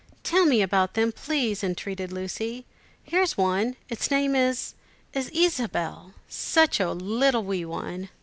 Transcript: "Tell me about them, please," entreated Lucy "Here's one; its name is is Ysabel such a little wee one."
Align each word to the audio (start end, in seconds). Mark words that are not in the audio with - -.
"Tell 0.23 0.45
me 0.47 0.63
about 0.63 0.95
them, 0.95 1.11
please," 1.11 1.63
entreated 1.63 2.11
Lucy 2.11 2.65
"Here's 3.03 3.37
one; 3.37 3.75
its 3.87 4.09
name 4.09 4.35
is 4.35 4.73
is 5.13 5.29
Ysabel 5.29 6.15
such 6.27 6.79
a 6.79 6.91
little 6.91 7.43
wee 7.43 7.65
one." 7.65 8.09